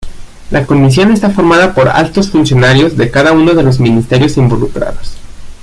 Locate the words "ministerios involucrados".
3.79-5.15